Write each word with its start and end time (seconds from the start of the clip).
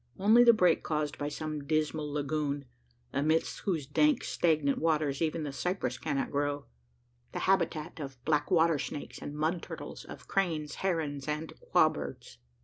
Only 0.17 0.43
the 0.43 0.51
break 0.51 0.81
caused 0.81 1.19
by 1.19 1.29
some 1.29 1.67
dismal 1.67 2.11
lagoon, 2.11 2.65
amidst 3.13 3.59
whose 3.59 3.85
dank 3.85 4.23
stagnant 4.23 4.79
waters 4.79 5.21
even 5.21 5.43
the 5.43 5.53
cypress 5.53 5.99
cannot 5.99 6.31
grow 6.31 6.65
the 7.33 7.39
habitat 7.45 7.99
of 7.99 8.17
black 8.25 8.49
water 8.49 8.79
snakes 8.79 9.21
and 9.21 9.35
mud 9.37 9.61
turtles 9.61 10.03
of 10.03 10.27
cranes, 10.27 10.77
herons, 10.81 11.27
and 11.27 11.53
Qua 11.59 11.87
birds. 11.87 12.39